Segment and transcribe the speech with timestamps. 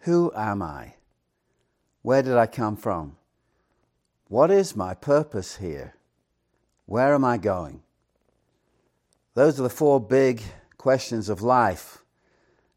[0.00, 0.94] Who am I?
[2.02, 3.16] Where did I come from?
[4.28, 5.94] What is my purpose here?
[6.86, 7.82] Where am I going?
[9.34, 10.42] Those are the four big
[10.78, 11.98] questions of life.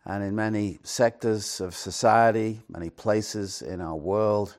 [0.06, 4.58] And in many sectors of society, many places in our world,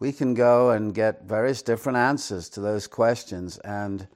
[0.00, 3.58] we can go and get various different answers to those questions.
[3.58, 4.08] And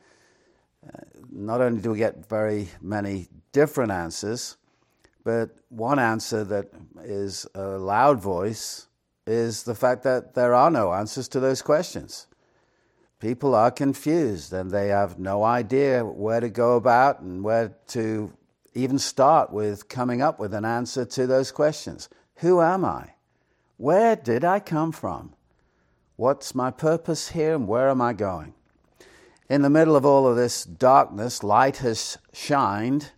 [0.86, 4.56] uh, not only do we get very many different answers,
[5.24, 6.70] but one answer that
[7.02, 8.86] is a loud voice
[9.26, 12.26] is the fact that there are no answers to those questions.
[13.20, 18.32] People are confused and they have no idea where to go about and where to
[18.74, 22.08] even start with coming up with an answer to those questions.
[22.36, 23.14] Who am I?
[23.76, 25.34] Where did I come from?
[26.16, 28.54] What's my purpose here and where am I going?
[29.48, 33.10] In the middle of all of this darkness, light has shined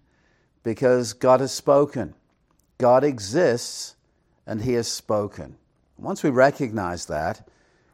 [0.62, 2.14] because God has spoken.
[2.78, 3.96] God exists
[4.46, 5.56] and He has spoken.
[5.98, 7.48] Once we recognize that,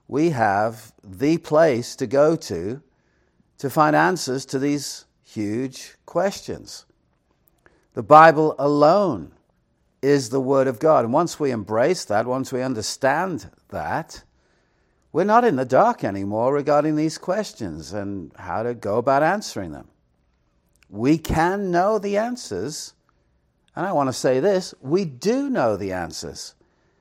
[0.06, 2.83] we have the place to go to
[3.58, 6.86] to find answers to these huge questions.
[7.94, 9.33] The Bible alone
[10.00, 11.05] is the Word of God.
[11.05, 14.22] And once we embrace that, once we understand that,
[15.12, 19.72] we're not in the dark anymore regarding these questions and how to go about answering
[19.72, 19.89] them.
[20.89, 22.94] We can know the answers.
[23.77, 26.55] And I want to say this we do know the answers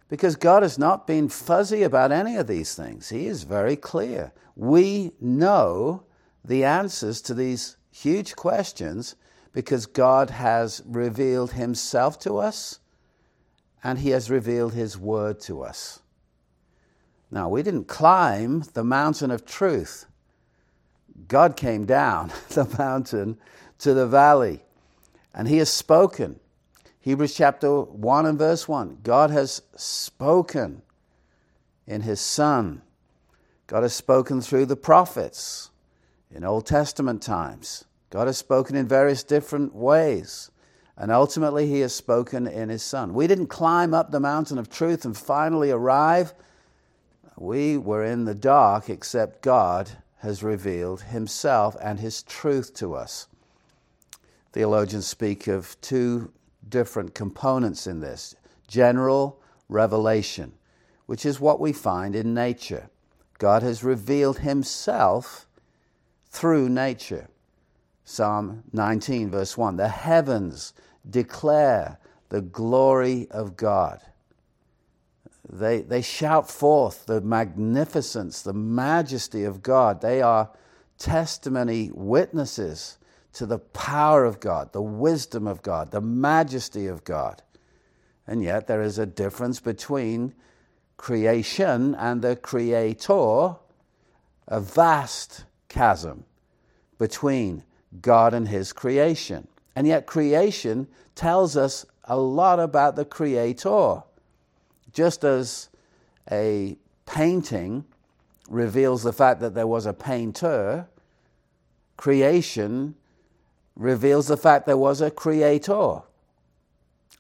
[0.10, 3.10] because God has not been fuzzy about any of these things.
[3.10, 4.32] He is very clear.
[4.56, 6.04] We know
[6.44, 9.16] the answers to these huge questions
[9.54, 12.80] because God has revealed Himself to us
[13.84, 16.02] and He has revealed His Word to us.
[17.30, 20.06] Now, we didn't climb the mountain of truth.
[21.28, 23.38] God came down the mountain
[23.80, 24.64] to the valley.
[25.34, 26.40] And he has spoken.
[27.00, 29.00] Hebrews chapter 1 and verse 1.
[29.04, 30.82] God has spoken
[31.86, 32.82] in his Son.
[33.68, 35.70] God has spoken through the prophets
[36.34, 37.86] in Old Testament times.
[38.10, 40.52] God has spoken in various different ways.
[40.98, 43.14] And ultimately, he has spoken in his Son.
[43.14, 46.34] We didn't climb up the mountain of truth and finally arrive.
[47.38, 53.28] We were in the dark, except God has revealed himself and his truth to us.
[54.58, 56.32] Theologians speak of two
[56.68, 58.36] different components in this
[58.68, 60.52] general revelation,
[61.06, 62.90] which is what we find in nature.
[63.38, 65.46] God has revealed himself
[66.32, 67.30] through nature.
[68.04, 70.74] Psalm 19, verse 1 The heavens
[71.08, 74.02] declare the glory of God.
[75.48, 80.02] They, they shout forth the magnificence, the majesty of God.
[80.02, 80.50] They are
[80.98, 82.97] testimony witnesses
[83.38, 87.44] to the power of God, the wisdom of God, the majesty of God.
[88.26, 90.34] And yet there is a difference between
[90.98, 93.56] creation and the creator,
[94.48, 96.26] a vast chasm
[96.98, 97.64] between
[98.02, 99.48] God and his creation.
[99.76, 104.02] And yet creation tells us a lot about the creator.
[104.92, 105.70] Just as
[106.32, 106.76] a
[107.06, 107.86] painting
[108.50, 110.88] reveals the fact that there was a painter,
[111.98, 112.96] creation
[113.78, 116.02] reveals the fact there was a creator.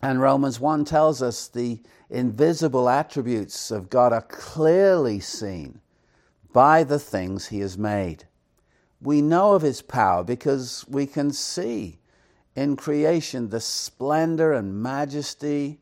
[0.02, 1.80] And Romans 1 tells us the
[2.10, 5.80] invisible attributes of God are clearly seen
[6.52, 8.26] by the things he has made.
[9.02, 12.00] We know of his power because we can see
[12.56, 15.80] in creation the splendor and majesty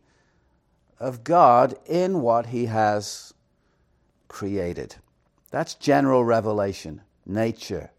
[0.99, 3.33] of God in what he has
[4.27, 4.95] created.
[5.51, 7.91] That's general revelation, nature,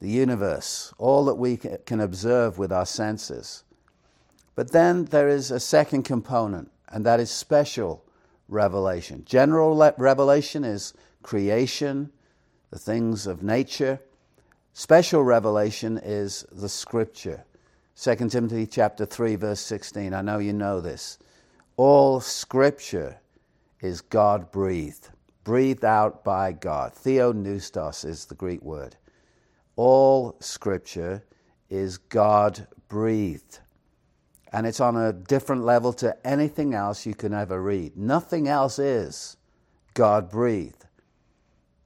[0.00, 3.64] the universe, all that we can observe with our senses.
[4.54, 8.02] But then there is a second component, and that is special
[8.48, 9.24] revelation.
[9.26, 12.10] General revelation is creation,
[12.70, 14.00] the things of nature.
[14.72, 17.44] Special revelation is the scripture.
[18.00, 20.14] 2 Timothy chapter 3 verse 16.
[20.14, 21.18] I know you know this.
[21.76, 23.20] All scripture
[23.82, 25.08] is God breathed,
[25.44, 26.94] breathed out by God.
[26.94, 28.96] Theopneustos is the Greek word
[29.80, 31.24] all scripture
[31.70, 33.60] is God breathed.
[34.52, 37.96] And it's on a different level to anything else you can ever read.
[37.96, 39.38] Nothing else is
[39.94, 40.84] God breathed.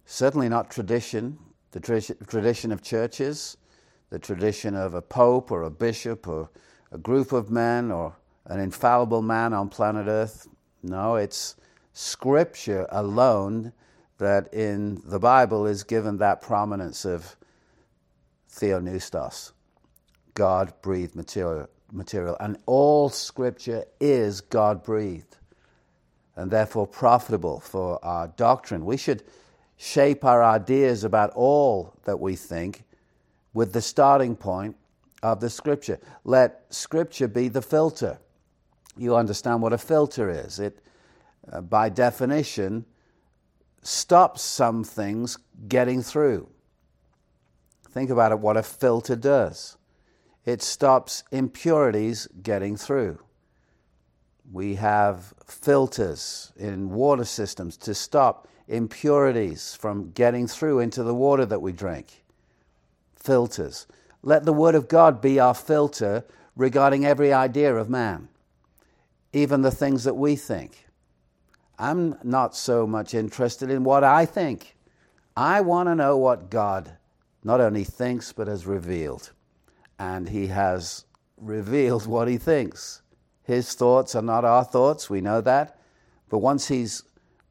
[0.06, 1.38] Certainly not tradition,
[1.70, 3.58] the tradition of churches,
[4.11, 6.50] the tradition of a pope or a bishop or
[6.90, 8.17] a group of men or
[8.47, 10.49] an infallible man on planet Earth.
[10.82, 11.55] No, it's
[11.93, 13.73] Scripture alone
[14.19, 17.37] that in the Bible is given that prominence of
[18.54, 19.52] theopneustos,
[20.34, 22.36] God breathed material, material.
[22.40, 25.36] And all scripture is God breathed.
[26.36, 28.84] and therefore profitable for our doctrine.
[28.84, 29.22] We should
[29.76, 32.84] shape our ideas about all that we think
[33.52, 34.76] with the starting point
[35.22, 36.00] of the Scripture.
[36.24, 38.18] Let Scripture be the filter.
[38.96, 40.58] You understand what a filter is.
[40.58, 40.80] It,
[41.52, 42.84] uh, by definition,
[43.82, 46.48] stops some things getting through.
[47.94, 49.76] Think about it, what a filter does.
[50.44, 53.20] It stops impurities getting through.
[54.50, 61.46] We have filters in water systems to stop impurities from getting through into the water
[61.46, 62.25] that we drink.
[63.14, 63.87] Filters.
[64.23, 66.25] Let the Word of God be our filter
[66.56, 68.29] regarding every idea of man,
[69.32, 70.88] even the things that we think.
[71.79, 74.76] I'm not so much interested in what I think.
[75.37, 76.97] I want to know what God
[77.44, 79.32] not only thinks but has revealed.
[79.99, 81.05] And He has
[81.37, 83.02] revealed what He thinks.
[83.44, 85.79] His thoughts are not our thoughts, we know that.
[86.31, 87.05] But once He's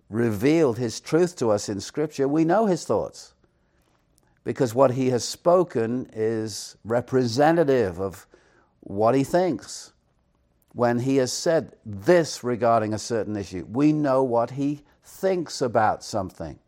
[0.10, 3.34] revealed His truth to us in Scripture, we know His thoughts.
[4.44, 8.28] Because what He has spoken is representative of
[8.82, 9.94] what He thinks.
[10.74, 16.04] When He has said this regarding a certain issue, we know what He thinks about
[16.04, 16.60] something.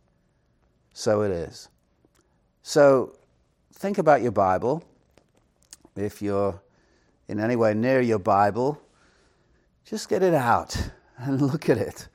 [0.94, 1.68] So it is.
[2.67, 3.13] So
[3.73, 4.83] think about your Bible.
[5.95, 6.59] If you're
[7.27, 8.81] in any way near your Bible,
[9.85, 10.75] just get it out
[11.19, 12.07] and look at it.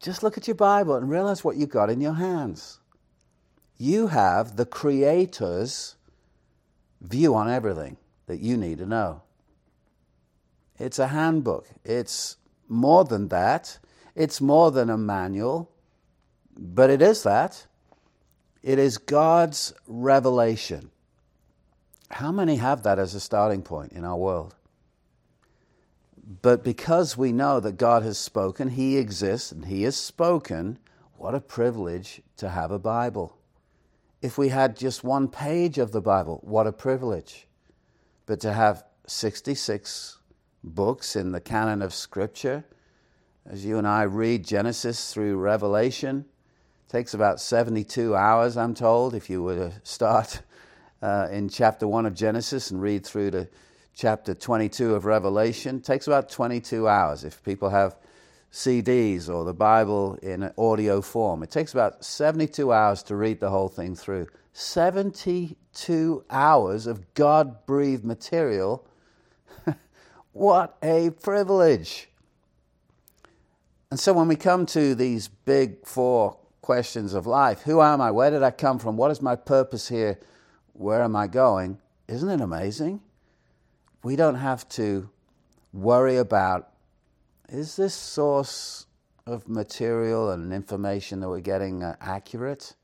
[0.00, 2.80] Just look at your Bible and realize what you've got in your hands.
[3.78, 5.96] You have the Creator's
[7.00, 7.96] view on everything
[8.26, 9.22] that you need to know.
[10.78, 11.66] It's a handbook.
[11.86, 12.36] It's
[12.68, 13.78] more than that.
[14.14, 15.72] It's more than a manual,
[16.54, 17.67] but it is that.
[18.62, 20.90] It is God's revelation.
[22.10, 24.54] How many have that as a starting point in our world?
[26.42, 30.78] But because we know that God has spoken, He exists, and He has spoken,
[31.16, 33.36] what a privilege to have a Bible.
[34.20, 37.46] If we had just one page of the Bible, what a privilege.
[38.26, 40.18] But to have 66
[40.62, 42.64] books in the canon of Scripture,
[43.46, 46.26] as you and I read Genesis through Revelation,
[46.88, 50.40] takes about 72 hours, I'm told, if you were to start
[51.02, 53.48] uh, in chapter 1 of Genesis and read through to
[53.94, 55.76] chapter 22 of Revelation.
[55.76, 57.96] It takes about 22 hours if people have
[58.50, 61.42] CDs or the Bible in audio form.
[61.42, 64.26] It takes about 72 hours to read the whole thing through.
[64.54, 68.88] 72 hours of God breathed material.
[70.32, 72.08] what a privilege!
[73.90, 76.37] And so when we come to these big four
[76.68, 78.10] questions of life who am I?
[78.10, 78.98] Where did I come from?
[78.98, 80.20] What is my purpose here?
[80.74, 81.78] Where am I going?
[82.06, 83.00] Isn't it amazing?
[84.02, 85.10] we don't have to
[85.72, 86.70] worry about
[87.48, 88.86] is this source
[89.26, 92.74] of material and information that we're getting uh, accurate?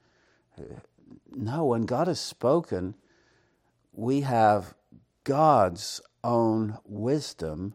[1.31, 2.95] No, when God has spoken,
[3.93, 4.75] we have
[5.25, 7.75] God's own wisdom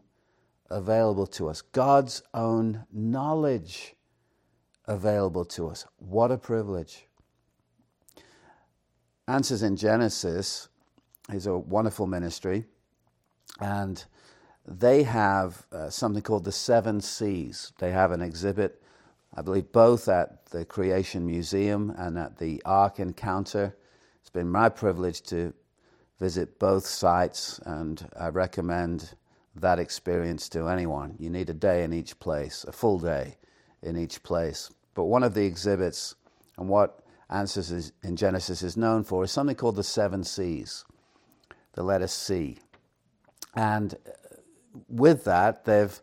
[0.70, 3.96] available to us, God's own knowledge
[4.90, 5.86] available to us.
[6.00, 7.06] What a privilege.
[9.28, 10.68] Answers in Genesis
[11.32, 12.66] is a wonderful ministry
[13.62, 14.04] and
[14.68, 17.72] they have uh, something called the Seven C's.
[17.80, 18.82] They have an exhibit,
[19.36, 23.76] I believe, both at the Creation Museum and at the Ark Encounter.
[24.22, 25.54] It's been my privilege to
[26.20, 29.16] visit both sites, and I recommend
[29.56, 31.16] that experience to anyone.
[31.20, 33.38] You need a day in each place, a full day
[33.82, 34.70] in each place.
[35.00, 36.16] But one of the exhibits,
[36.58, 40.84] and what Answers in Genesis is known for, is something called the Seven C's,
[41.72, 42.58] the letter C.
[43.56, 44.12] And uh,
[44.90, 46.02] with that, they've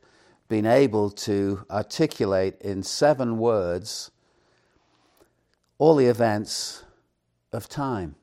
[0.49, 4.13] been able to articulate in seven words
[5.77, 6.83] all the events
[7.53, 8.15] of time.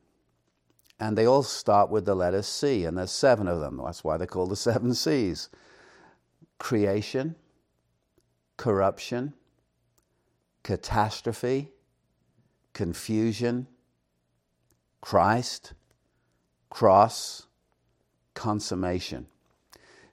[0.99, 3.79] And they all start with the letter C, and there's seven of them.
[3.85, 5.49] That's why they're called the seven C's
[6.57, 7.35] creation,
[8.57, 9.35] corruption,
[10.63, 11.69] catastrophe,
[12.73, 13.67] confusion,
[15.01, 15.73] Christ,
[16.69, 17.45] cross,
[18.33, 19.27] consummation.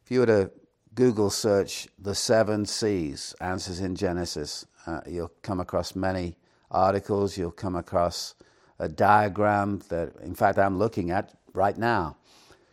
[0.04, 0.50] If you were to
[0.94, 6.36] Google search the seven C's, answers in Genesis, uh, you'll come across many
[6.70, 8.34] articles, you'll come across
[8.78, 12.16] a diagram that, in fact, I'm looking at right now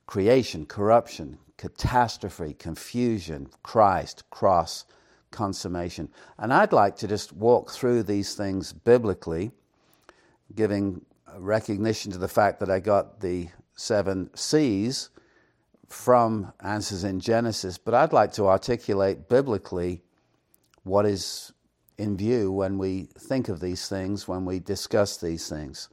[0.08, 4.86] creation, corruption, catastrophe, confusion, Christ, cross,
[5.32, 6.10] consummation.
[6.38, 9.52] And I'd like to just walk through these things biblically,
[10.56, 11.06] giving
[11.38, 15.10] recognition to the fact that I got the seven C's
[15.88, 20.02] from answers in Genesis, but I'd like to articulate biblically
[20.84, 21.54] what is
[21.98, 25.90] in view when we think of these things, when we discuss these things.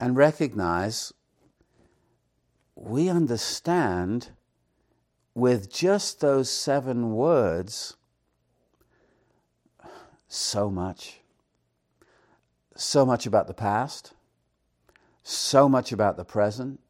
[0.00, 1.12] And recognize
[2.74, 4.30] we understand
[5.34, 7.96] with just those seven words
[10.32, 11.20] so much.
[12.74, 14.14] So much about the past,
[15.22, 16.80] so much about the present,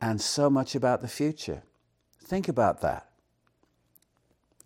[0.00, 1.62] and so much about the future.
[2.24, 3.10] Think about that.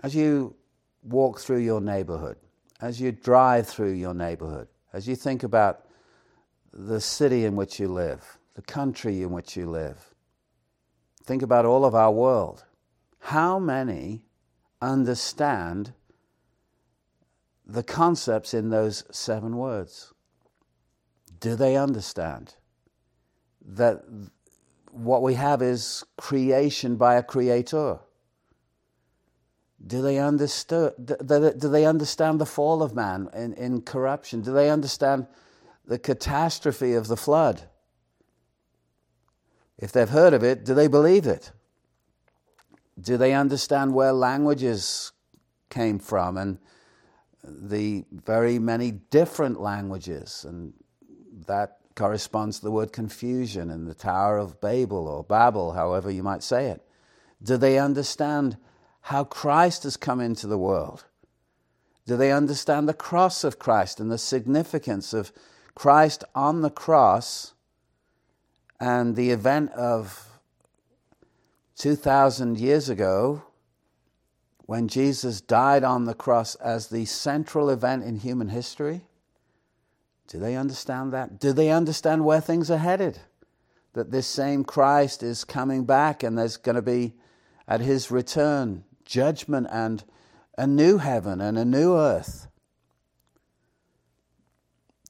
[0.00, 0.54] As you
[1.02, 2.36] walk through your neighborhood,
[2.80, 5.84] as you drive through your neighborhood, as you think about
[6.72, 10.14] the city in which you live, the country in which you live,
[11.24, 12.64] think about all of our world.
[13.18, 14.24] How many
[14.80, 15.92] understand
[17.68, 20.12] the concepts in those seven words?
[21.38, 22.54] Do they understand
[23.64, 24.02] that
[24.90, 28.00] what we have is creation by a creator?
[29.86, 30.92] Do they, understand,
[31.24, 34.40] do they understand the fall of man in, in corruption?
[34.40, 35.26] Do they understand
[35.84, 37.62] the catastrophe of the flood?
[39.78, 41.52] If they've heard of it, do they believe it?
[43.00, 45.12] Do they understand where languages
[45.70, 46.58] came from and
[47.44, 50.44] the very many different languages?
[50.48, 50.72] And
[51.46, 56.22] that corresponds to the word confusion in the Tower of Babel or Babel, however you
[56.22, 56.86] might say it.
[57.42, 58.56] Do they understand
[59.02, 61.04] how Christ has come into the world?
[62.06, 65.32] Do they understand the cross of Christ and the significance of
[65.74, 67.52] Christ on the cross
[68.80, 70.28] and the event of
[71.76, 73.42] 2,000 years ago
[74.68, 79.00] when Jesus died on the cross as the central event in human history?
[80.26, 81.40] Do they understand that?
[81.40, 83.18] Do they understand where things are headed?
[83.94, 87.14] That this same Christ is coming back and there's going to be,
[87.66, 90.04] at his return, judgment and
[90.58, 92.46] a new heaven and a new earth.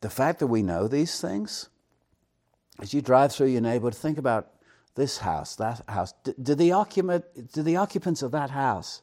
[0.02, 1.68] The fact that we know these things,
[2.78, 4.52] as you drive through your neighborhood, think about
[4.94, 6.14] this house, that house.
[6.22, 9.02] Do, do, the, occupant, do the occupants of that house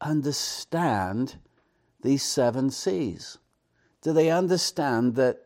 [0.00, 1.36] understand
[2.02, 3.38] these seven C's?
[4.02, 5.40] Do they understand that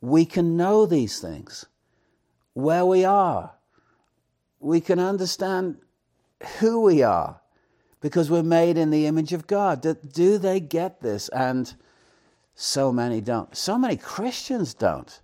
[0.00, 1.66] we can know these things,
[2.52, 3.52] where we are?
[4.60, 5.78] We can understand
[6.58, 7.40] who we are
[8.00, 9.80] because we're made in the image of God.
[9.80, 11.28] Do, do they get this?
[11.30, 11.72] And
[12.54, 13.54] so many don't.
[13.56, 15.20] So many Christians don't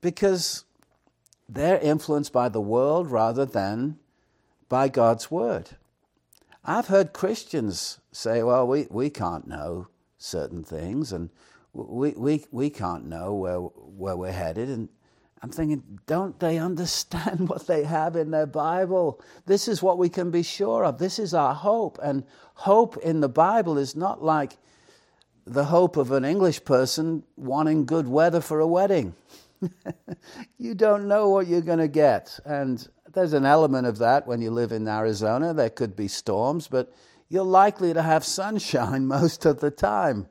[0.00, 0.64] because
[1.48, 3.98] they're influenced by the world rather than
[4.68, 5.70] by God's word.
[6.68, 9.86] I've heard Christians say, well, we, we can't know
[10.18, 11.30] certain things and
[11.72, 14.68] we, we, we can't know where, where we're headed.
[14.68, 14.88] And
[15.42, 19.20] I'm thinking, don't they understand what they have in their Bible?
[19.46, 20.98] This is what we can be sure of.
[20.98, 22.00] This is our hope.
[22.02, 24.56] And hope in the Bible is not like
[25.46, 29.14] the hope of an English person wanting good weather for a wedding.
[30.58, 32.40] you don't know what you're going to get.
[32.44, 35.54] And there's an element of that when you live in Arizona.
[35.54, 36.92] There could be storms, but
[37.30, 40.28] you're likely to have sunshine most of the time.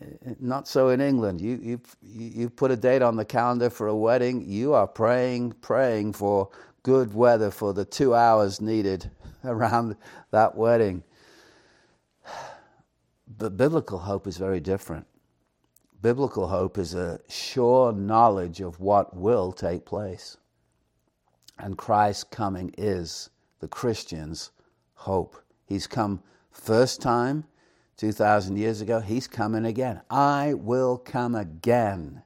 [0.00, 1.42] Eh, not so in England.
[1.42, 5.52] You, you, you put a date on the calendar for a wedding, you are praying,
[5.60, 6.48] praying for
[6.84, 9.10] good weather for the two hours needed
[9.44, 9.94] around
[10.32, 11.04] that wedding.
[13.38, 15.06] But biblical hope is very different.
[16.02, 20.36] Biblical hope is a sure knowledge of what will take place.
[21.62, 24.50] And Christ's coming is the Christian's
[24.94, 25.36] hope.
[25.66, 27.44] He's come first time
[28.00, 30.00] 2,000 years ago, he's coming again.
[30.08, 32.22] I will come again.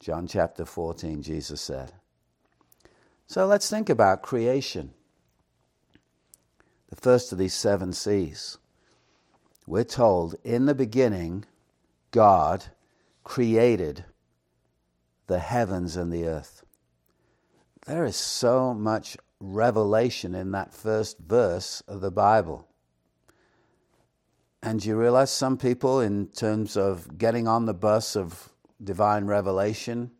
[0.00, 1.92] John chapter 14, Jesus said.
[3.26, 4.94] So let's think about creation.
[6.88, 8.56] The first of these seven C's.
[9.66, 11.44] We're told in the beginning,
[12.10, 12.64] God
[13.24, 14.06] created
[15.26, 16.57] the heavens and the earth.
[17.88, 22.68] There is so much revelation in that first verse of the Bible.
[24.62, 28.50] And you realize some people, in terms of getting on the bus of
[28.84, 30.10] divine revelation,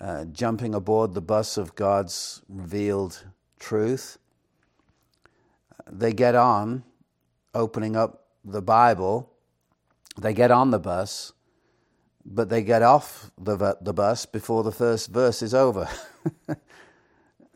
[0.00, 3.26] uh, jumping aboard the bus of God's revealed
[3.58, 4.16] truth,
[5.86, 6.82] they get on,
[7.54, 9.30] opening up the Bible,
[10.18, 11.34] they get on the bus,
[12.24, 15.90] but they get off the, the bus before the first verse is over.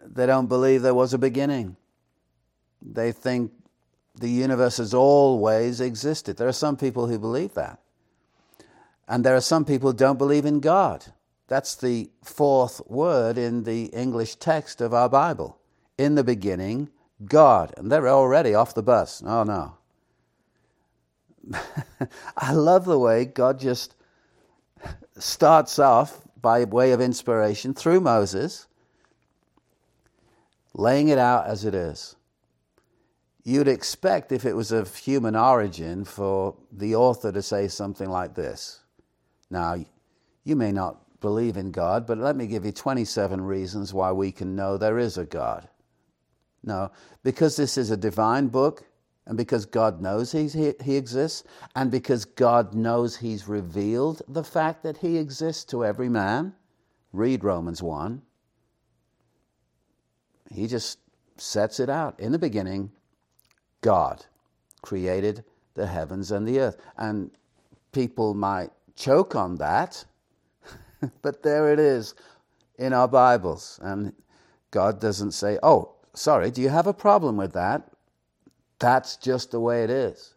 [0.05, 1.77] they don't believe there was a beginning.
[2.83, 3.53] They think
[4.15, 6.37] the universe has always existed.
[6.37, 7.81] There are some people who believe that.
[9.09, 11.07] And there are some people who don't believe in God.
[11.49, 15.59] That's the fourth word in the English text of our Bible.
[15.99, 16.91] In the beginning,
[17.25, 17.75] God.
[17.77, 19.23] And they're already off the bus.
[19.27, 19.77] Oh, no.
[22.37, 23.95] I love the way God just
[25.19, 28.67] starts off by way of inspiration through Moses,
[30.75, 32.17] laying it out as it is.
[33.43, 38.35] You'd expect, if it was of human origin, for the author to say something like
[38.35, 38.81] this.
[39.51, 39.77] Now,
[40.45, 44.31] you may not believe in God, but let me give you 27 reasons why we
[44.33, 45.69] can know there is a God.
[46.63, 46.91] No,
[47.23, 48.85] because this is a divine book,
[49.27, 54.83] and because God knows he, he exists, and because God knows He's revealed the fact
[54.83, 56.55] that He exists to every man,
[57.13, 58.23] read Romans 1.
[60.53, 60.99] He just
[61.37, 62.19] sets it out.
[62.19, 62.91] In the beginning,
[63.81, 64.27] God
[64.83, 66.77] created the heavens and the earth.
[66.97, 67.31] And
[67.93, 70.05] people might choke on that,
[71.23, 72.15] but there it is
[72.79, 73.79] in our Bibles.
[73.83, 74.13] And
[74.71, 77.91] God doesn't say, oh, sorry, do you have a problem with that?
[78.79, 80.35] That's just the way it is.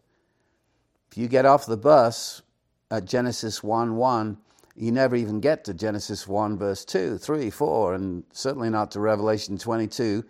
[1.10, 2.42] If you get off the bus
[2.90, 4.36] at Genesis 1 1,
[4.76, 9.00] you never even get to Genesis 1, verse 2, 3, 4, and certainly not to
[9.00, 10.24] Revelation 22,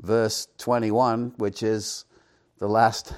[0.00, 2.04] verse 21, which is
[2.58, 3.12] the last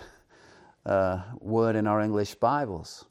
[0.87, 3.04] uh, word in our English Bibles.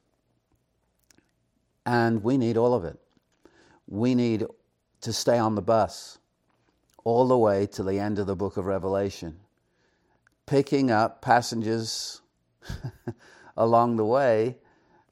[1.85, 2.99] And we need all of it.
[3.87, 4.45] We need
[5.01, 6.17] to stay on the bus
[7.03, 9.39] all the way to the end of the book of Revelation,
[10.45, 12.21] picking up passengers
[13.57, 14.57] along the way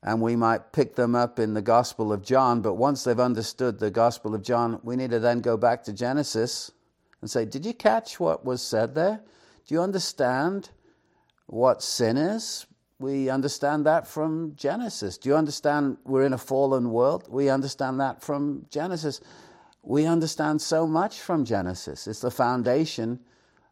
[0.08, 3.78] and we might pick them up in the Gospel of John, but once they've understood
[3.78, 6.72] the Gospel of John, we need to then go back to Genesis
[7.20, 9.20] and say, Did you catch what was said there?
[9.68, 10.70] Do you understand
[11.48, 12.66] what sin is?
[13.00, 15.18] We understand that from Genesis.
[15.18, 17.28] Do you understand we're in a fallen world?
[17.30, 19.20] We understand that from Genesis.
[19.84, 22.08] We understand so much from Genesis.
[22.08, 23.20] It's the foundation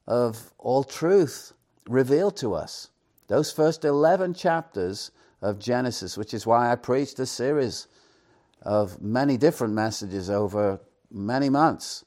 [0.05, 1.53] of all truth
[1.87, 2.89] revealed to us.
[3.27, 5.11] Those first 11 chapters
[5.41, 7.87] of Genesis, which is why I preached a series
[8.61, 10.79] of many different messages over
[11.11, 12.03] many months,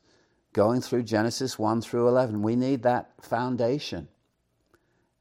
[0.52, 2.42] going through Genesis 1 through 11.
[2.42, 4.08] We need that foundation.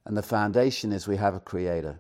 [0.06, 2.00] And the foundation is we have a creator.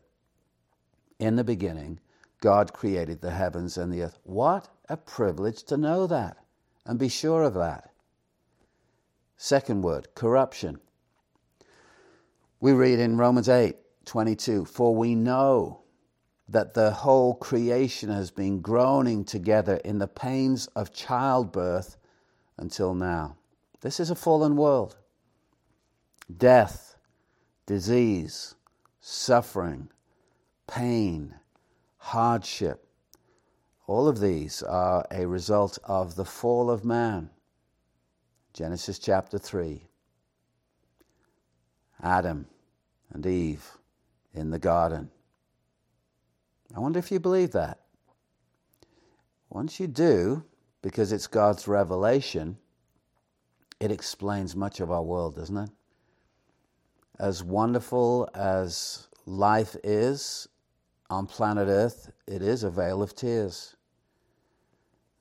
[1.20, 2.00] In the beginning,
[2.42, 4.20] God created the heavens and the earth.
[4.24, 6.38] What a privilege to know that
[6.86, 7.92] and be sure of that.
[9.36, 10.80] Second word, corruption.
[12.60, 15.82] We read in Romans 8 22, For we know
[16.50, 21.98] that the whole creation has been groaning together in the pains of childbirth
[22.58, 23.36] until now.
[23.82, 24.96] This is a fallen world.
[26.36, 26.96] Death,
[27.66, 28.56] disease,
[29.02, 29.90] suffering,
[30.68, 31.36] pain,
[31.98, 32.88] hardship,
[33.88, 37.30] all of these are a result of the fall of man.
[38.54, 39.88] Genesis chapter 3.
[42.04, 42.48] Adam
[43.14, 43.78] and Eve
[44.34, 45.10] in the garden.
[46.76, 47.80] I wonder if you believe that.
[49.50, 50.44] Once you do,
[50.82, 52.58] because it's God's revelation,
[53.80, 55.70] it explains much of our world, doesn't it?
[57.20, 60.48] As wonderful as life is
[61.10, 63.76] on planet Earth, it is a vale of tears.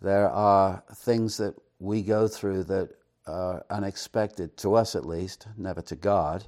[0.00, 2.90] There are things that we go through that
[3.26, 6.44] are unexpected, to us at least, never to God.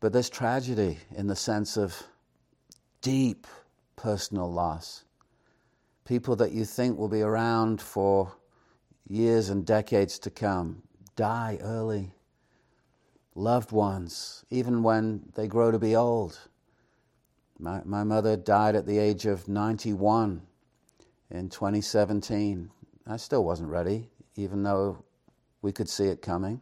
[0.00, 2.02] But there's tragedy in the sense of
[3.02, 3.46] deep
[3.96, 5.04] personal loss.
[6.04, 8.32] People that you think will be around for
[9.08, 10.82] years and decades to come
[11.16, 12.12] die early.
[13.34, 16.38] Loved ones, even when they grow to be old.
[17.58, 20.42] My, my mother died at the age of 91
[21.30, 22.70] in 2017.
[23.06, 25.04] I still wasn't ready, even though
[25.62, 26.60] we could see it coming.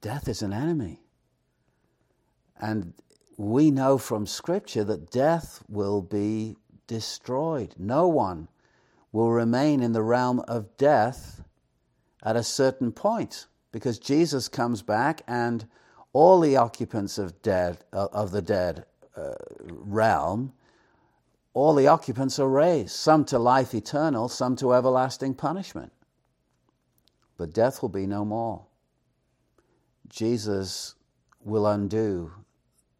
[0.00, 1.00] Death is an enemy.
[2.58, 2.94] And
[3.36, 7.74] we know from Scripture that death will be destroyed.
[7.78, 8.48] No one
[9.12, 11.42] will remain in the realm of death
[12.22, 15.66] at a certain point because Jesus comes back and
[16.12, 18.84] all the occupants of dead of the dead
[19.16, 20.52] uh, realm
[21.52, 25.92] all the occupants are raised some to life eternal some to everlasting punishment
[27.36, 28.64] but death will be no more
[30.08, 30.94] Jesus
[31.44, 32.32] will undo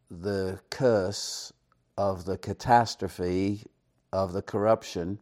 [0.09, 1.51] the curse
[1.97, 3.65] of the catastrophe
[4.13, 5.19] of the corruption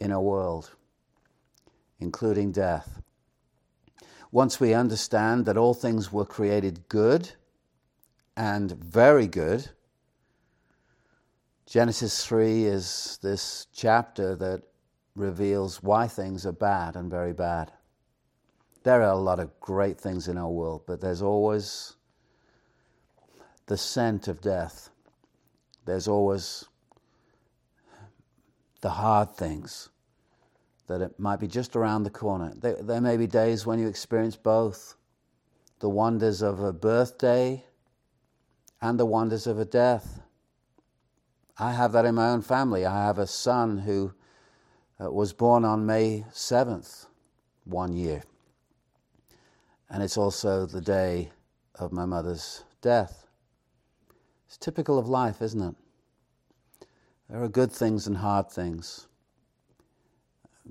[0.00, 0.70] in a world,
[2.00, 3.00] including death.
[4.32, 7.30] Once we understand that all things were created good
[8.36, 9.70] and very good,
[11.66, 14.62] Genesis 3 is this chapter that
[15.14, 17.72] reveals why things are bad and very bad.
[18.82, 21.96] There are a lot of great things in our world, but there's always
[23.70, 24.90] the scent of death.
[25.84, 26.64] There's always
[28.80, 29.90] the hard things
[30.88, 32.52] that it might be just around the corner.
[32.56, 34.96] There, there may be days when you experience both
[35.78, 37.64] the wonders of a birthday
[38.82, 40.20] and the wonders of a death.
[41.56, 42.84] I have that in my own family.
[42.84, 44.12] I have a son who
[45.00, 47.06] uh, was born on May 7th,
[47.62, 48.24] one year.
[49.88, 51.30] And it's also the day
[51.76, 53.19] of my mother's death.
[54.50, 55.76] It's typical of life, isn't it?
[57.28, 59.06] There are good things and hard things.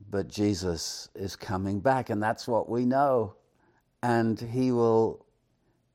[0.09, 3.35] But Jesus is coming back, and that's what we know.
[4.03, 5.25] And He will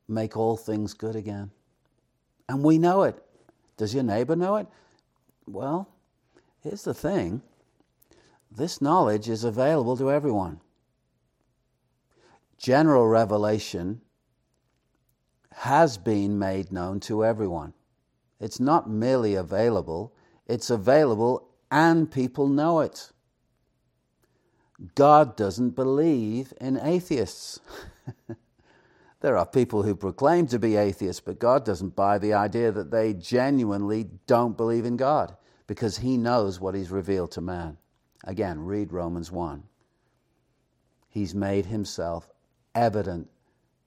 [0.07, 1.51] make all things good again.
[2.49, 3.23] And we know it.
[3.77, 4.65] Does your neighbor know it?
[5.45, 5.87] Well,
[6.61, 7.43] here's the thing
[8.49, 10.59] this knowledge is available to everyone.
[12.57, 14.01] General revelation
[15.51, 17.74] has been made known to everyone.
[18.45, 20.13] It's not merely available,
[20.45, 23.11] it's available and people know it.
[24.93, 27.59] God doesn't believe in atheists.
[29.21, 32.91] there are people who proclaim to be atheists, but God doesn't buy the idea that
[32.91, 37.79] they genuinely don't believe in God because He knows what He's revealed to man.
[38.25, 39.63] Again, read Romans 1.
[41.09, 42.29] He's made Himself
[42.75, 43.27] evident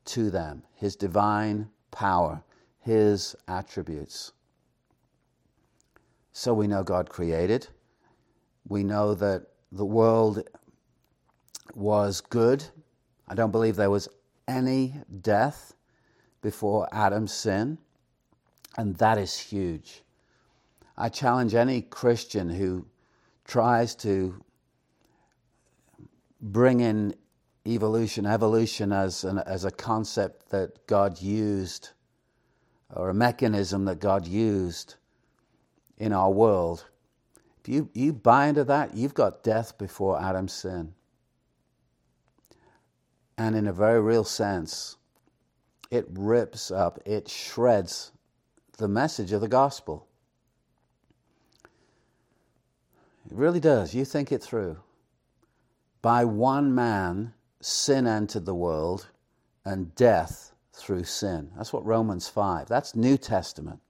[0.07, 2.43] to them, His divine power,
[2.81, 4.33] His attributes.
[6.39, 7.67] So we know God created.
[8.69, 10.49] We know that the world
[11.75, 12.65] was good.
[13.27, 14.09] I don't believe there was
[14.47, 15.75] any death
[16.41, 17.79] before Adam's sin,
[18.77, 20.05] and that is huge.
[20.97, 22.87] I challenge any Christian who
[23.45, 24.41] tries to
[26.41, 27.17] bring in
[27.67, 31.91] evolution, evolution as, an, as a concept that God used
[32.95, 34.95] or a mechanism that God used
[35.99, 36.87] in our world.
[37.61, 40.95] If you, you buy into that, you've got death before Adam's sin.
[43.37, 44.97] And in a very real sense,
[45.91, 48.13] it rips up, it shreds
[48.77, 50.07] the message of the gospel.
[53.27, 53.95] It really does.
[53.95, 54.79] You think it through.
[56.01, 59.09] By one man, sin entered the world,
[59.65, 61.51] and death through sin.
[61.57, 62.69] That's what Romans 5.
[62.69, 63.81] That's New Testament.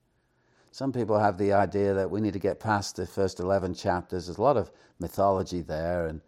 [0.70, 4.26] Some people have the idea that we need to get past the first 11 chapters.
[4.26, 6.20] There's a lot of mythology there, and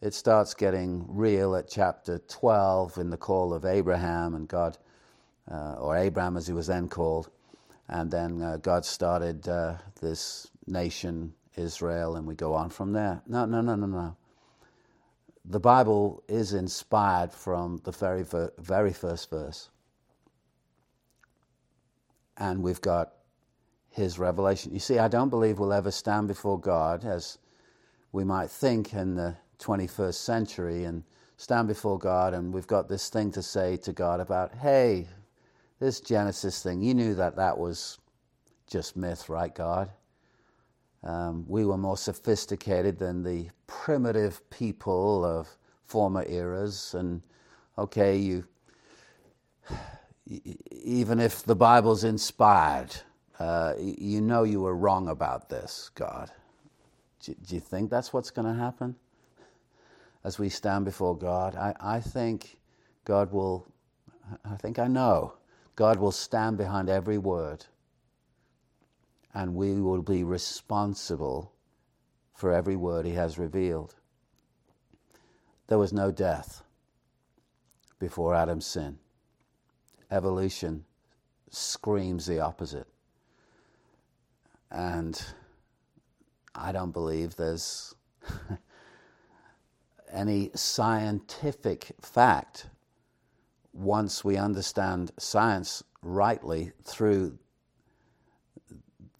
[0.00, 4.78] it starts getting real at chapter 12 in the call of Abraham and God,
[5.50, 7.30] uh, or Abraham as he was then called.
[7.88, 13.22] And then uh, God started uh, this nation, Israel, and we go on from there.
[13.26, 14.16] No, no, no, no, no.
[15.46, 18.24] The Bible is inspired from the very,
[18.58, 19.70] very first verse.
[22.36, 23.12] And we've got
[23.90, 24.72] his revelation.
[24.72, 27.38] You see, I don't believe we'll ever stand before God as
[28.12, 31.02] we might think in the 21st century and
[31.36, 35.06] stand before God and we've got this thing to say to God about, hey,
[35.80, 37.98] this Genesis thing, you knew that that was
[38.66, 39.90] just myth, right, God?
[41.04, 45.48] Um, we were more sophisticated than the primitive people of
[45.86, 46.94] former eras.
[46.94, 47.22] And
[47.76, 48.44] okay, you,
[50.70, 52.94] even if the Bible's inspired,
[53.38, 56.30] uh, you know you were wrong about this, God.
[57.20, 58.96] Do, do you think that's what's going to happen
[60.24, 61.54] as we stand before God?
[61.54, 62.58] I, I think
[63.04, 63.66] God will,
[64.44, 65.34] I think I know,
[65.76, 67.66] God will stand behind every word
[69.34, 71.52] and we will be responsible
[72.34, 73.94] for every word He has revealed.
[75.68, 76.62] There was no death
[77.98, 78.98] before Adam's sin.
[80.10, 80.84] Evolution
[81.50, 82.88] screams the opposite.
[84.70, 85.20] And
[86.54, 87.94] I don't believe there's
[90.12, 92.66] any scientific fact
[93.72, 97.38] once we understand science rightly through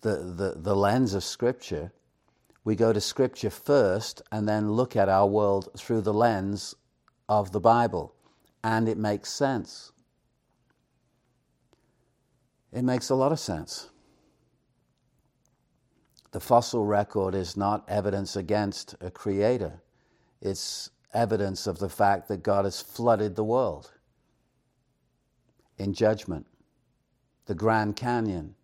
[0.03, 1.93] the, the, the lens of Scripture,
[2.65, 6.75] we go to Scripture first and then look at our world through the lens
[7.29, 8.15] of the Bible.
[8.63, 9.93] And it makes sense.
[12.73, 13.89] It makes a lot of sense.
[16.31, 19.81] The fossil record is not evidence against a creator,
[20.41, 23.93] it's evidence of the fact that God has flooded the world
[25.79, 26.47] in judgment.
[27.47, 28.55] The Grand Canyon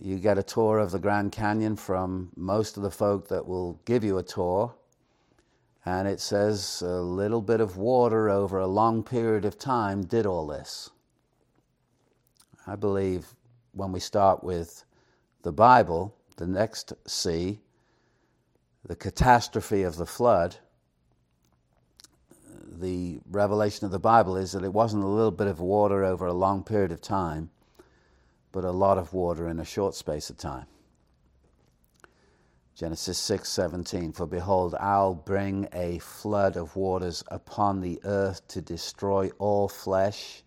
[0.00, 3.80] you get a tour of the Grand Canyon from most of the folk that will
[3.84, 4.74] give you a tour.
[5.84, 10.26] And it says a little bit of water over a long period of time did
[10.26, 10.90] all this.
[12.66, 13.34] I believe
[13.72, 14.84] when we start with
[15.42, 17.60] the Bible, the next C,
[18.84, 20.56] the catastrophe of the flood,
[22.78, 26.26] the revelation of the Bible is that it wasn't a little bit of water over
[26.26, 27.50] a long period of time,
[28.52, 30.66] but a lot of water in a short space of time.
[32.74, 39.30] Genesis 6:17 For behold I'll bring a flood of waters upon the earth to destroy
[39.38, 40.44] all flesh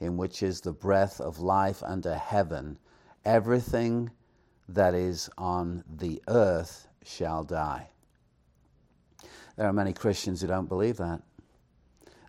[0.00, 2.78] in which is the breath of life under heaven
[3.24, 4.10] everything
[4.68, 7.88] that is on the earth shall die.
[9.56, 11.22] There are many Christians who don't believe that.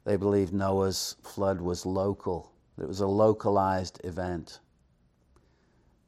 [0.06, 2.52] They believe Noah's flood was local.
[2.82, 4.60] It was a localized event.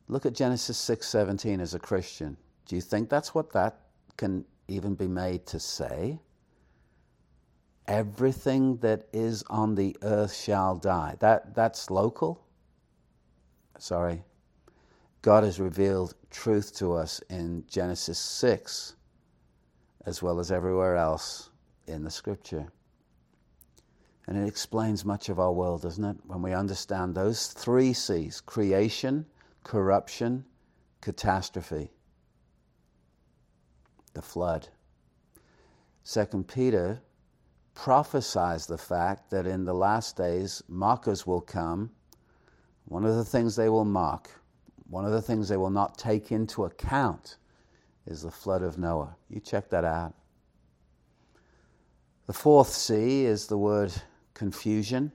[0.07, 2.37] Look at Genesis 6:17 as a Christian.
[2.65, 3.81] Do you think that's what that
[4.17, 6.19] can even be made to say?
[7.87, 11.17] Everything that is on the earth shall die.
[11.19, 12.41] That, that's local?
[13.77, 14.23] Sorry.
[15.21, 18.95] God has revealed truth to us in Genesis 6
[20.05, 21.51] as well as everywhere else
[21.87, 22.67] in the scripture.
[24.27, 26.17] And it explains much of our world, doesn't it?
[26.25, 29.25] When we understand those three C's creation,
[29.63, 30.45] corruption,
[31.01, 31.91] catastrophe
[34.13, 34.67] the flood.
[36.03, 37.01] Second Peter
[37.73, 41.91] prophesies the fact that in the last days mockers will come.
[42.85, 44.29] One of the things they will mock,
[44.91, 47.37] one of the things they will not take into account
[48.05, 49.15] is the flood of Noah.
[49.29, 50.13] You check that out.
[52.27, 53.93] The fourth C is the word
[54.33, 55.13] confusion.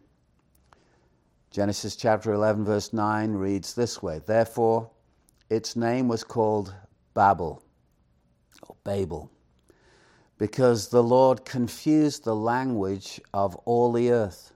[1.50, 4.90] Genesis chapter 11, verse 9 reads this way Therefore,
[5.50, 6.74] its name was called
[7.12, 7.62] Babel
[8.62, 9.30] or Babel,
[10.38, 14.52] because the Lord confused the language of all the earth.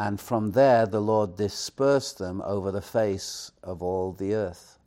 [0.00, 4.78] And from there, the Lord dispersed them over the face of all the earth.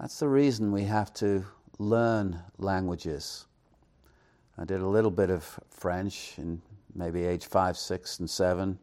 [0.00, 1.44] That's the reason we have to
[1.78, 3.44] learn languages.
[4.56, 6.62] I did a little bit of French in
[6.94, 8.78] maybe age five, six, and seven.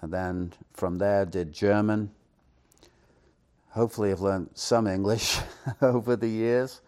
[0.00, 2.12] And then from there, did German
[3.70, 5.38] Hopefully, I've learned some English
[5.82, 6.82] over the years,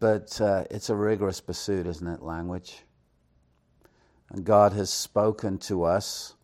[0.00, 2.22] but uh, it's a rigorous pursuit, isn't it?
[2.22, 2.84] Language.
[4.44, 6.34] God has spoken to us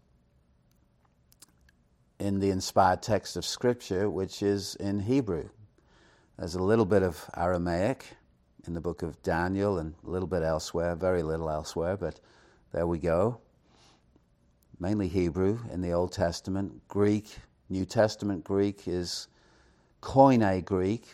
[2.18, 5.48] in the inspired text of Scripture, which is in Hebrew.
[6.38, 8.06] There's a little bit of Aramaic
[8.66, 12.20] in the book of Daniel and a little bit elsewhere, very little elsewhere, but
[12.72, 13.40] there we go.
[14.80, 17.36] Mainly Hebrew in the Old Testament, Greek
[17.70, 19.28] New Testament Greek is
[20.02, 21.06] Koine Greek,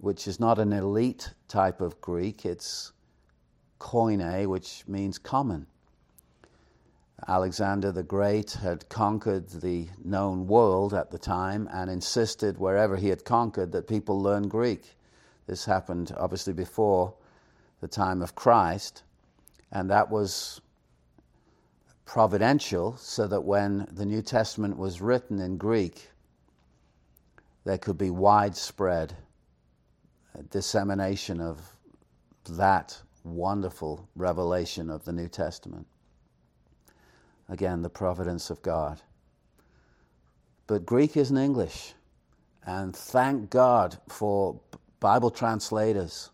[0.00, 2.92] which is not an elite type of Greek, it's
[3.80, 5.66] Koine, which means common.
[7.28, 13.08] Alexander the Great had conquered the known world at the time and insisted wherever he
[13.08, 14.96] had conquered that people learn Greek.
[15.46, 17.14] This happened obviously before
[17.80, 19.02] the time of Christ,
[19.70, 20.60] and that was
[22.04, 26.10] providential so that when the New Testament was written in Greek,
[27.64, 29.14] there could be widespread
[30.50, 31.60] dissemination of
[32.50, 35.86] that wonderful revelation of the New Testament.
[37.48, 39.00] Again, the providence of God.
[40.66, 41.94] But Greek isn't English.
[42.64, 44.60] And thank God for
[45.00, 46.30] Bible translators.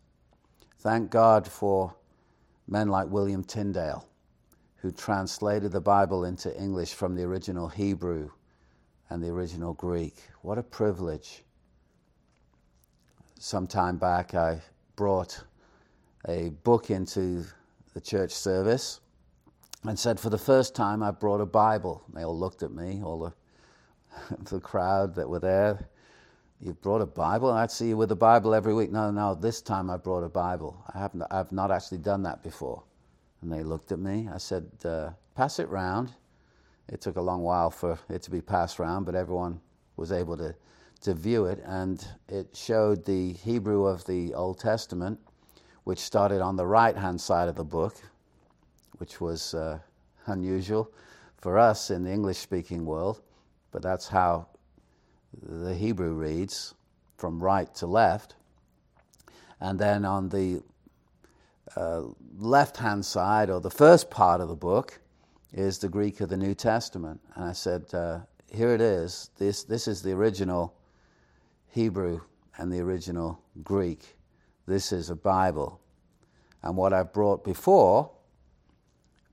[0.79, 1.95] Thank God for
[2.67, 4.09] men like William Tyndale
[4.77, 8.31] who translated the Bible into English from the original Hebrew
[9.11, 10.17] and the original Greek.
[10.43, 11.43] What a privilege.
[13.41, 14.61] Some time back, I
[14.97, 15.43] brought
[16.29, 17.45] a book into
[17.95, 19.01] the church service
[19.85, 22.03] and said, For the first time, I brought a Bible.
[22.13, 25.89] They all looked at me, all the, the crowd that were there.
[26.61, 27.51] You've brought a Bible?
[27.51, 28.91] I'd see you with a Bible every week.
[28.91, 30.83] No, no, this time I brought a Bible.
[30.93, 32.83] I haven't, I've not actually done that before.
[33.43, 34.29] And they looked at me.
[34.33, 36.15] I said, uh, Pass it round.
[36.89, 39.61] It took a long while for it to be passed round, but everyone
[39.97, 40.53] was able to,
[41.03, 41.63] to view it.
[41.65, 45.21] And it showed the Hebrew of the Old Testament,
[45.85, 47.95] which started on the right hand side of the book,
[48.99, 49.79] which was uh,
[50.27, 50.93] unusual
[51.39, 53.23] for us in the English speaking world,
[53.71, 54.47] but that's how
[55.43, 56.75] the Hebrew reads
[57.17, 58.35] from right to left.
[59.61, 60.63] And then on the
[61.77, 62.03] uh,
[62.39, 65.01] left hand side, or the first part of the book,
[65.53, 67.21] is the Greek of the New Testament.
[67.35, 69.31] And I said, uh, here it is.
[69.39, 70.75] This, this is the original
[71.71, 72.21] Hebrew
[72.57, 74.17] and the original Greek.
[74.67, 75.81] This is a Bible.
[76.63, 78.11] And what I've brought before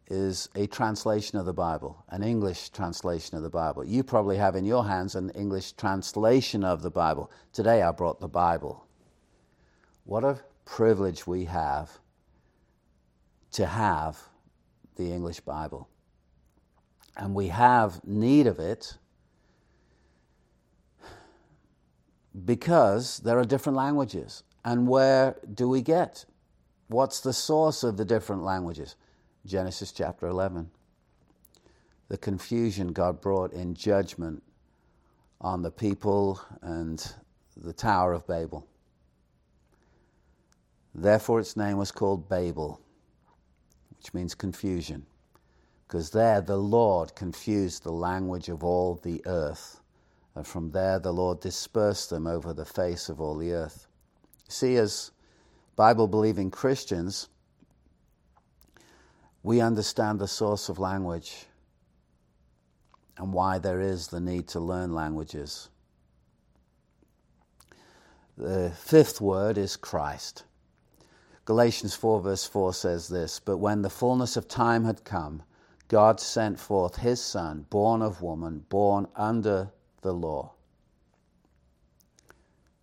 [0.07, 3.83] is a translation of the Bible, an English translation of the Bible.
[3.83, 7.31] You probably have in your hands an English translation of the Bible.
[7.53, 8.85] Today I brought the Bible.
[10.03, 11.89] What a privilege we have
[13.53, 14.19] to have
[14.95, 15.89] the English Bible.
[17.17, 18.97] And we have need of it
[22.43, 24.43] because there are different languages.
[24.63, 26.25] And where do we get?
[26.87, 28.95] What's the source of the different languages?
[29.45, 30.71] Genesis chapter 11.
[32.07, 34.41] The confusion God brought in judgment
[35.39, 37.13] on the people and
[37.55, 38.65] the Tower of Babel.
[40.95, 42.81] Therefore, its name was called Babel,
[43.97, 45.05] which means confusion,
[45.87, 49.81] because there the Lord confused the language of all the earth,
[50.33, 53.85] and from there the Lord dispersed them over the face of all the earth.
[54.47, 55.11] See, as
[55.75, 57.29] Bible believing Christians,
[59.45, 61.45] we understand the source of language
[63.15, 65.69] and why there is the need to learn languages.
[68.35, 70.45] The fifth word is Christ.
[71.45, 75.43] Galatians 4, verse 4 says this But when the fullness of time had come,
[75.89, 79.69] God sent forth his Son, born of woman, born under
[80.01, 80.53] the law.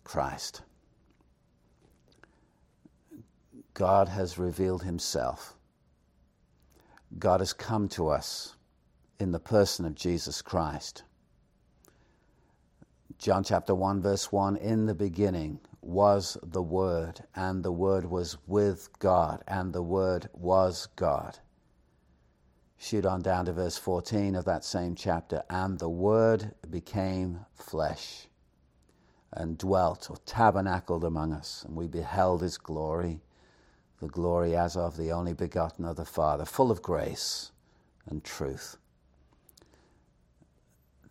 [0.05, 0.61] Christ.
[3.73, 5.52] God has revealed himself
[7.19, 8.55] God has come to us
[9.19, 11.03] in the person of Jesus Christ.
[13.17, 18.37] John chapter 1, verse 1 In the beginning was the Word, and the Word was
[18.47, 21.39] with God, and the Word was God.
[22.77, 25.43] Shoot on down to verse 14 of that same chapter.
[25.49, 28.27] And the Word became flesh
[29.31, 33.21] and dwelt or tabernacled among us, and we beheld his glory
[34.03, 37.51] the glory as of the only begotten of the Father, full of grace
[38.05, 38.75] and truth.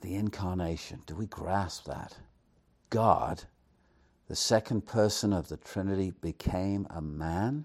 [0.02, 2.18] The incarnation, do we grasp that?
[2.90, 3.44] God,
[4.28, 7.64] the second person of the Trinity, became a man?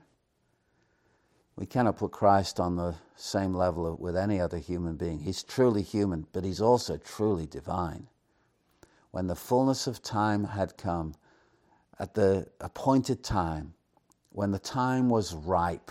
[1.58, 5.20] We cannot put Christ on the same level with any other human being.
[5.20, 8.08] He's truly human, but he's also truly divine.
[9.12, 11.16] When the fullness of time had come,
[12.00, 13.74] at the appointed time,
[14.38, 15.90] when the time was ripe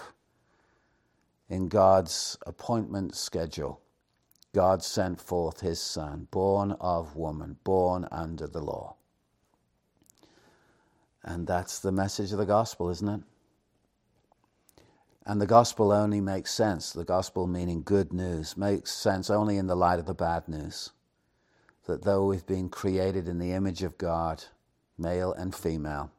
[1.49, 3.81] in God's appointment schedule,
[4.55, 8.95] God sent forth his Son, born of woman, born under the law.
[11.25, 13.21] And that's the message of the gospel, isn't it?
[15.27, 19.67] And the gospel only makes sense, the gospel meaning good news, makes sense only in
[19.67, 20.93] the light of the bad news.
[21.87, 24.45] That though we've been created in the image of God,
[24.97, 26.13] male and female,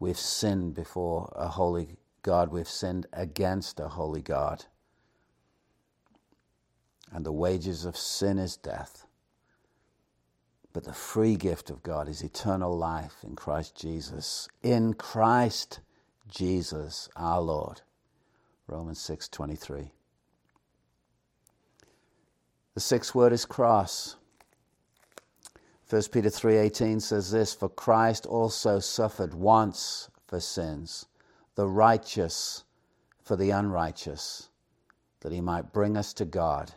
[0.00, 2.50] We've sinned before a holy God.
[2.50, 4.66] We've sinned against a holy God.
[7.10, 9.06] And the wages of sin is death.
[10.72, 14.48] But the free gift of God is eternal life in Christ Jesus.
[14.62, 15.80] In Christ
[16.28, 17.80] Jesus our Lord.
[18.66, 19.90] Romans 6:23.
[22.74, 24.17] The sixth word is cross.
[25.88, 31.06] 1 Peter 3:18 says this, for Christ also suffered once for sins,
[31.54, 32.64] the righteous
[33.22, 34.50] for the unrighteous,
[35.20, 36.72] that he might bring us to God,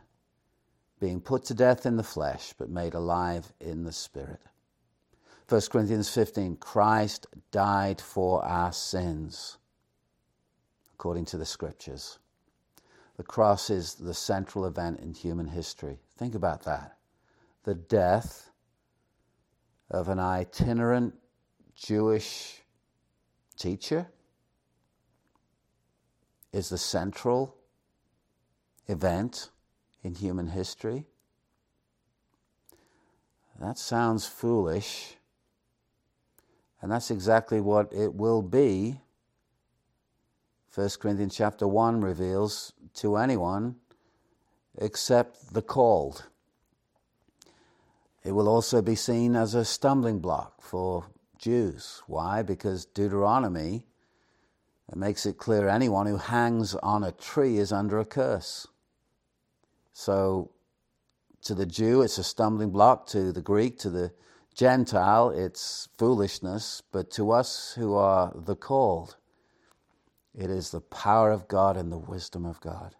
[1.00, 4.39] being put to death in the flesh, but made alive in the spirit.
[5.50, 9.58] 1 Corinthians 15 Christ died for our sins,
[10.93, 12.19] according to the scriptures.
[13.17, 16.00] The cross is the central event in human history.
[16.17, 16.97] Think about that.
[17.63, 18.50] The death,
[19.91, 21.13] of an itinerant
[21.75, 22.62] Jewish
[23.58, 24.08] teacher
[26.54, 27.56] is the central
[28.88, 29.49] event
[30.01, 31.06] in human history.
[33.60, 35.17] That sounds foolish,
[36.82, 38.99] and that's exactly what it will be.
[40.73, 43.76] 1 Corinthians chapter 1 reveals to anyone
[44.80, 46.30] except the called.
[48.24, 51.05] It will also be seen as a stumbling block for
[51.38, 52.03] Jews.
[52.05, 52.43] Why?
[52.43, 53.88] Because Deuteronomy
[54.95, 58.67] makes it clear anyone who hangs on a tree is under a curse.
[59.93, 60.51] So,
[61.43, 63.07] to the Jew, it's a stumbling block.
[63.07, 64.11] To the Greek, to the
[64.53, 66.84] Gentile, it's foolishness.
[66.91, 69.15] But to us who are the called,
[70.38, 72.95] it is the power of God and the wisdom of God.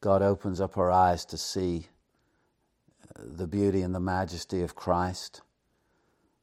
[0.00, 1.88] God opens up our eyes to see
[3.16, 5.42] the beauty and the majesty of Christ,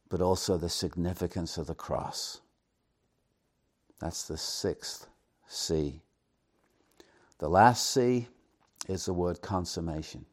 [0.09, 2.41] but also the significance of the cross.
[3.99, 5.07] That's the sixth
[5.47, 6.01] C.
[7.39, 8.27] The last C
[8.87, 10.25] is the word consummation.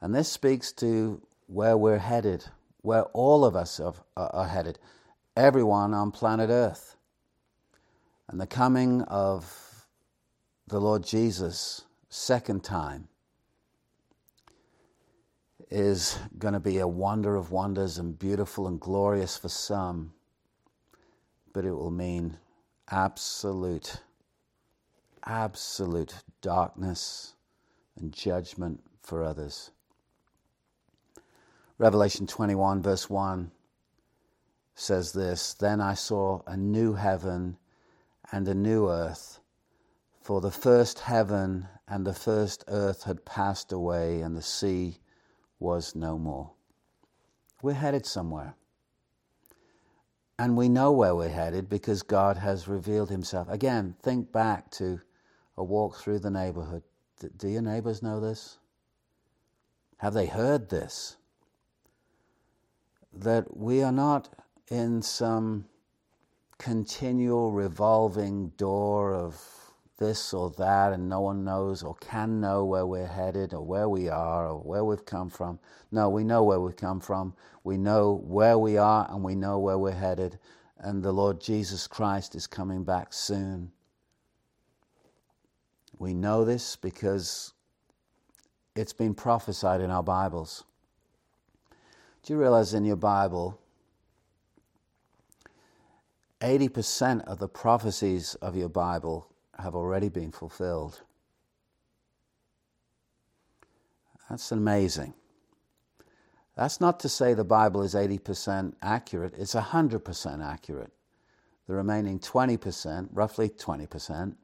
[0.00, 2.44] And this speaks to where we're headed,
[2.82, 3.80] where all of us
[4.16, 4.78] are, headed,
[5.36, 6.96] everyone on planet Earth.
[8.28, 9.86] And the coming of
[10.68, 13.08] the Lord Jesus, second time,
[15.70, 20.12] is going to be a wonder of wonders and beautiful and glorious for some,
[21.52, 22.36] but it will mean
[22.90, 23.98] absolute,
[25.24, 27.34] absolute darkness
[27.96, 29.70] and judgment for others.
[31.78, 33.50] Revelation 21, verse 1
[34.74, 37.56] says this Then I saw a new heaven
[38.32, 39.38] and a new earth,
[40.20, 44.98] for the first heaven and the first earth had passed away, and the sea
[45.60, 46.50] was no more.
[47.62, 48.54] We're headed somewhere.
[50.38, 53.48] And we know where we're headed because God has revealed Himself.
[53.50, 55.00] Again, think back to
[55.58, 56.82] a walk through the neighborhood.
[57.36, 58.58] Do your neighbors know this?
[59.98, 61.18] Have they heard this?
[63.12, 64.30] That we are not
[64.70, 65.66] in some
[66.56, 69.59] continual revolving door of
[70.00, 73.88] this or that, and no one knows or can know where we're headed or where
[73.88, 75.60] we are or where we've come from.
[75.92, 77.34] No, we know where we've come from.
[77.62, 80.38] We know where we are and we know where we're headed.
[80.78, 83.70] And the Lord Jesus Christ is coming back soon.
[85.98, 87.52] We know this because
[88.74, 90.64] it's been prophesied in our Bibles.
[92.22, 93.60] Do you realize in your Bible,
[96.40, 99.29] 80% of the prophecies of your Bible
[99.60, 101.02] have already been fulfilled.
[104.28, 105.14] That's amazing.
[106.56, 110.92] That's not to say the Bible is 80% accurate, it's 100% accurate.
[111.66, 114.34] The remaining 20%, roughly 20%,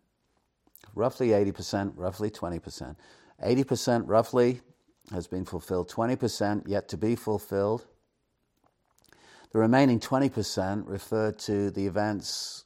[0.94, 2.96] roughly 80%, roughly 20%.
[3.44, 4.60] 80% roughly
[5.12, 7.86] has been fulfilled, 20% yet to be fulfilled.
[9.52, 12.65] The remaining 20% refer to the events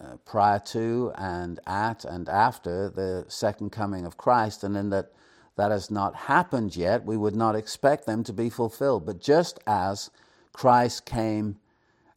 [0.00, 5.12] uh, prior to and at and after the second coming of Christ, and in that
[5.56, 9.04] that has not happened yet, we would not expect them to be fulfilled.
[9.04, 10.10] But just as
[10.52, 11.58] Christ came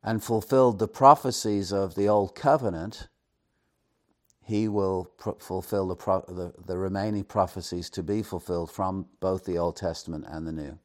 [0.02, 3.08] and fulfilled the prophecies of the Old Covenant,
[4.46, 9.58] he will fulfill the, pro- the, the, remaining prophecies to be fulfilled from both the
[9.58, 10.78] Old Testament and the New.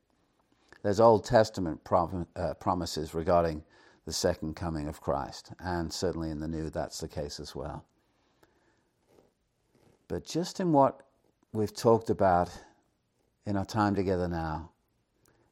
[0.82, 3.64] There's Old Testament prom- uh, promises regarding
[4.08, 5.52] the second coming of Christ.
[5.60, 7.84] And certainly in the New, that's the case as well.
[10.08, 11.02] But just in what
[11.52, 12.48] we've talked about
[13.44, 14.70] in our time together now,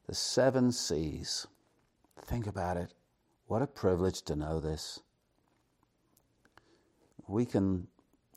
[0.07, 1.45] the seven C's,
[2.25, 2.95] think about it.
[3.45, 5.01] What a privilege to know this.
[7.27, 7.85] We can,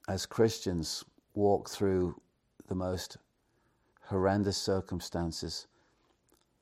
[0.06, 1.02] as Christians,
[1.32, 2.20] walk through
[2.68, 3.16] the most
[4.02, 5.66] horrendous circumstances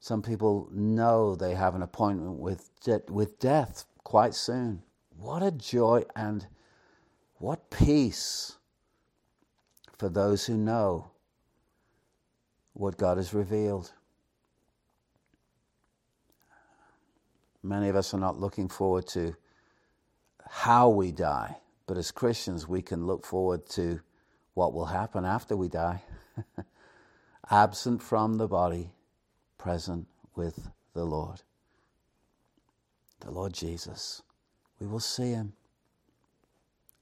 [0.01, 4.83] some people know they have an appointment with, de- with death quite soon.
[5.19, 6.47] What a joy and
[7.37, 8.57] what peace
[9.97, 11.11] for those who know
[12.73, 13.93] what God has revealed.
[17.63, 19.35] Many of us are not looking forward to
[20.49, 24.01] how we die, but as Christians, we can look forward to
[24.55, 26.03] what will happen after we die.
[27.51, 28.93] Absent from the body,
[29.59, 31.43] present with the Lord.
[33.21, 34.23] The Lord Jesus.
[34.81, 35.53] We will see him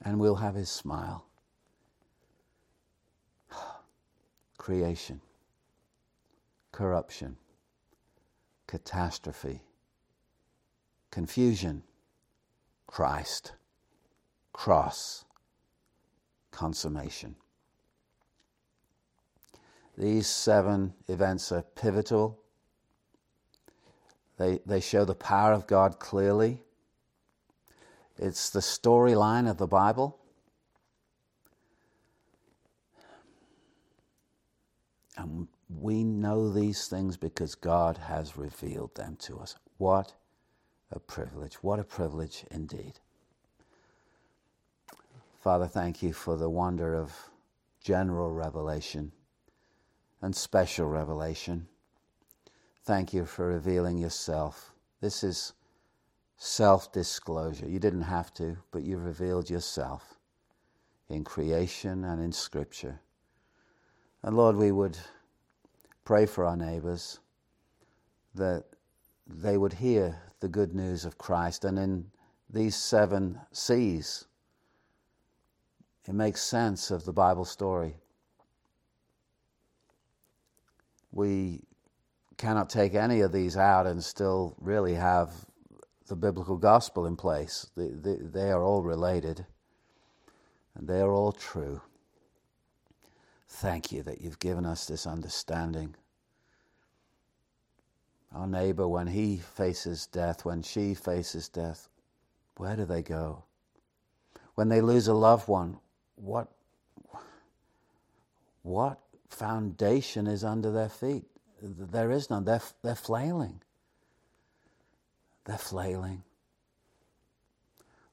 [0.02, 1.26] and we'll have his smile.
[4.58, 5.20] Creation,
[6.72, 7.36] corruption,
[8.66, 9.62] catastrophe,
[11.10, 11.82] confusion,
[12.86, 13.52] Christ,
[14.52, 15.24] cross,
[16.50, 17.36] consummation.
[19.98, 22.38] These seven events are pivotal
[24.38, 26.62] they, they show the power of God clearly.
[28.18, 30.18] It's the storyline of the Bible.
[35.16, 39.56] And we know these things because God has revealed them to us.
[39.78, 40.12] What
[40.92, 41.54] a privilege.
[41.62, 43.00] What a privilege indeed.
[45.40, 47.12] Father, thank you for the wonder of
[47.80, 49.12] general revelation
[50.20, 51.68] and special revelation.
[52.86, 54.72] Thank you for revealing yourself.
[55.00, 55.54] This is
[56.36, 57.68] self disclosure.
[57.68, 60.14] You didn't have to, but you revealed yourself
[61.08, 63.00] in creation and in Scripture.
[64.22, 64.96] And Lord, we would
[66.04, 67.18] pray for our neighbors
[68.36, 68.64] that
[69.26, 71.64] they would hear the good news of Christ.
[71.64, 72.06] And in
[72.48, 74.26] these seven C's,
[76.06, 77.96] it makes sense of the Bible story.
[81.10, 81.62] We
[82.36, 85.30] cannot take any of these out and still really have
[86.06, 87.70] the biblical gospel in place.
[87.76, 89.46] They, they, they are all related
[90.74, 91.80] and they are all true.
[93.48, 95.94] Thank you that you've given us this understanding.
[98.34, 101.88] Our neighbor, when he faces death, when she faces death,
[102.56, 103.44] where do they go?
[104.56, 105.78] When they lose a loved one,
[106.16, 106.48] what,
[108.62, 111.24] what foundation is under their feet?
[111.62, 112.44] There is none.
[112.44, 113.60] They're, they're flailing.
[115.44, 116.22] They're flailing.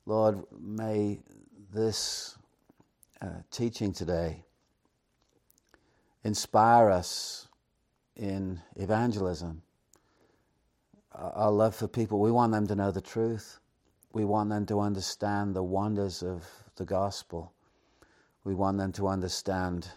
[0.06, 1.20] Lord, may
[1.74, 2.38] this
[3.22, 4.44] uh, teaching today
[6.24, 7.48] inspire us
[8.16, 9.62] in evangelism.
[11.14, 13.60] Our love for people, we want them to know the truth.
[14.14, 17.54] We want them to understand the wonders of the gospel.
[18.44, 19.88] We want them to understand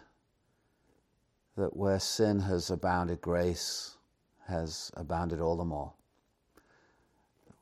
[1.57, 3.97] that where sin has abounded, grace
[4.47, 5.93] has abounded all the more.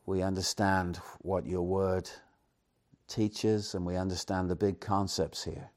[0.07, 2.11] We understand what your word
[3.09, 5.71] teaches and we understand the big concepts here.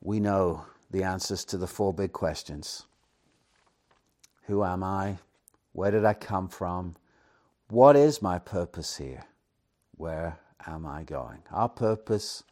[0.00, 2.84] We know the answers to the four big questions
[4.46, 5.18] Who am I?
[5.72, 6.94] Where did I come from?
[7.68, 9.24] What is my purpose here?
[9.96, 11.42] Where am I going?
[11.50, 12.44] Our purpose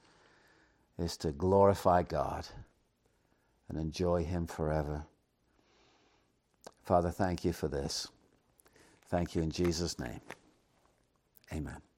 [0.98, 2.46] is to glorify God
[3.68, 5.04] and enjoy Him forever.
[6.82, 8.08] Father, thank you for this.
[9.08, 10.20] Thank you in Jesus' name.
[11.52, 11.91] Amen.